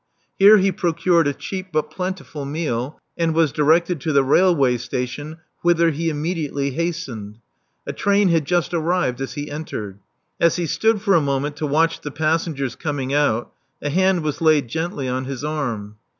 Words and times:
Here 0.39 0.57
he 0.57 0.71
procured 0.71 1.27
a 1.27 1.33
cheap 1.35 1.67
but 1.71 1.91
plentiful 1.91 2.43
meal, 2.43 2.99
and 3.19 3.35
was 3.35 3.51
directed 3.51 4.01
to 4.01 4.11
the 4.11 4.23
railway 4.23 4.77
station, 4.77 5.37
whither 5.61 5.91
he 5.91 6.09
immediately 6.09 6.71
hastened. 6.71 7.37
A 7.85 7.93
train 7.93 8.29
had 8.29 8.45
just 8.45 8.73
arrived 8.73 9.21
as 9.21 9.33
he 9.33 9.51
entered. 9.51 9.99
As 10.39 10.55
he 10.55 10.65
stood 10.65 11.03
for 11.03 11.13
a 11.13 11.21
moment 11.21 11.55
to 11.57 11.67
watch 11.67 12.01
the 12.01 12.09
passengers 12.09 12.75
coming 12.75 13.13
out, 13.13 13.51
a 13.79 13.91
hand 13.91 14.23
was 14.23 14.41
laid 14.41 14.69
gently 14.69 15.07
on 15.07 15.25
his 15.25 15.43
arm. 15.43 15.97